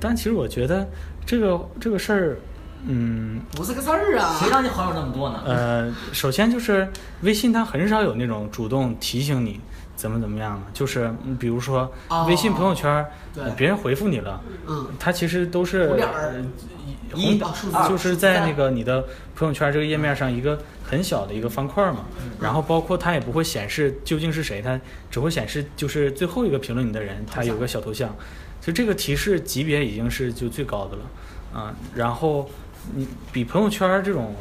[0.00, 0.84] 但其实我觉得
[1.24, 2.38] 这个这个事儿，
[2.84, 4.36] 嗯，不是个事儿啊。
[4.40, 5.40] 谁让你好友那么多呢？
[5.46, 6.88] 呃，首先就是
[7.20, 9.60] 微信它很少有那种主动提醒你
[9.94, 13.06] 怎么怎么样的，就是嗯比如说哦微信朋友圈，
[13.56, 15.96] 别人回复你了，嗯，它其实都是
[17.14, 17.40] 一
[17.88, 19.04] 就是在那个你的
[19.34, 22.04] 朋友圈这个页面上一个很小的一个方块嘛，
[22.40, 24.80] 然后包括它也不会显示究竟是谁，它
[25.10, 28.14] 只会显示就是最后一个评论你的人，他有个小头像，
[28.60, 32.48] 其实这个提示级别已经是就最高的了，啊，然后
[32.94, 34.34] 你比朋友圈这种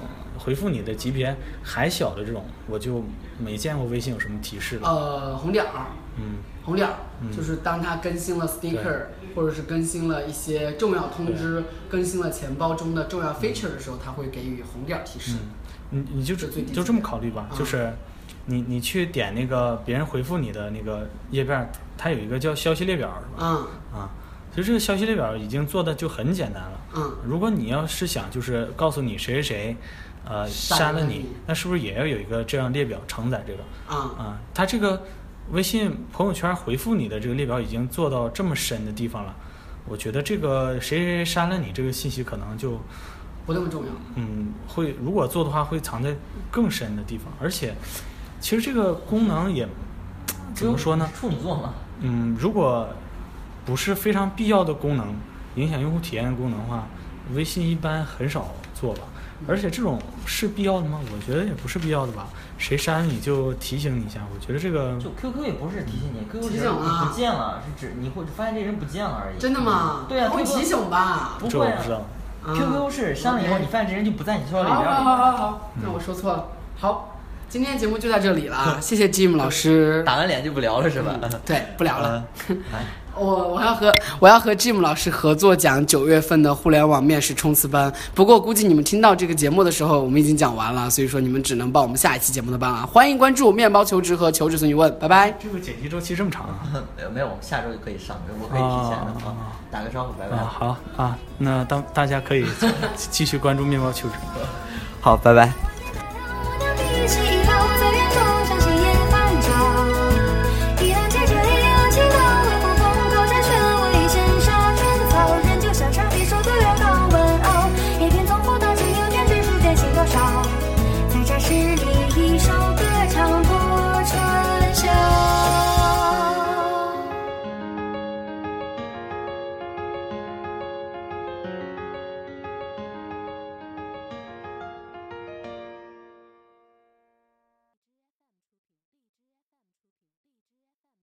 [0.47, 3.03] 回复你的级别还小的这种，我就
[3.37, 4.87] 没见过微信有什么提示的。
[4.87, 15.35] 呃，红点儿，嗯，红点儿，嗯就是当它更新了 sticker，或者是更新了一些重要通知，更新了钱包中的重要 feature 的时候，它会给予红点儿提示。
[15.91, 17.91] 嗯，你你就就这么考虑吧，啊就是
[18.45, 23.67] 你你去点那个别人回复你的那个页面儿，它有一个叫消息列表是吧？
[23.93, 24.09] 嗯啊，
[24.55, 26.71] 其实这个消息列表已经做的就很简单了。
[26.95, 29.75] 嗯，如果你要是想就是告诉你谁谁谁，
[30.29, 33.59] 呃，删了你那是不是也要有一个这样列表承载这个？
[33.87, 35.01] 啊啊，它这个
[35.51, 39.33] 微信朋友圈回复你的这个列表已经做到这么深的地方了，
[39.87, 42.79] 我觉得这个谁谁谁删了你这个信息可能就
[43.45, 43.91] 不那么重要。
[44.15, 46.13] 嗯会如果做的话会藏在
[46.51, 47.73] 更深的地方，而且
[48.41, 49.65] 其实这个功能也
[50.53, 51.09] 怎么说呢？
[51.17, 52.89] 处女座嘛，嗯，如果
[53.65, 55.15] 不是非常必要的功能，
[55.55, 56.85] 影响用户体验的功能的话，
[57.33, 59.03] 微信一般很少做吧。
[59.47, 60.99] 而且这种是必要的吗？
[61.13, 62.27] 我觉得也不是必要的吧。
[62.57, 69.39] 谁删你就提醒你一下，我觉得这个就 QQ 也不是提醒你，QQ 只是你提醒啊不见了，是指你会发现这人不见了而已。
[69.39, 70.05] 真的吗？
[70.09, 71.37] 对啊会提醒吧？
[71.39, 71.97] 不会啊这我不知道。
[71.97, 75.03] 啊 QQ 是删了以后，你发现这人就不在你社交好列表里。
[75.03, 76.47] 好好好好，那我说错了。
[76.79, 77.19] 好，
[77.49, 80.01] 今天节目就到这里了， 谢谢 Jim 老师。
[80.03, 81.13] 打完脸就不聊了是吧？
[81.45, 82.25] 对，不聊了。
[83.19, 87.91] 我我要和我要和 Jim 老师合作讲九月份的互联网面试冲刺班。
[88.13, 92.85] 不过估计你们听到这个节目的时候，我们已经讲完了，所以说你们只能报我们下一期节目的班了。
[92.85, 95.31] 欢迎关注面包求职和求职随你问，拜拜。
[95.41, 96.59] 这个剪辑周期这么长啊？
[96.95, 99.57] 没 有没有，下周就可以上，我可以提前的啊啊。
[99.69, 100.37] 打个招呼，拜拜。
[100.37, 102.45] 啊，好啊，那当大家可以
[102.95, 104.15] 继续关注面包求职。
[105.01, 105.53] 好，拜拜。